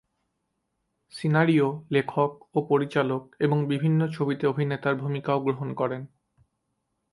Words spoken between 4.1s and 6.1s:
ছবিতে অভিনেতার ভূমিকাও গ্রহণ করেন।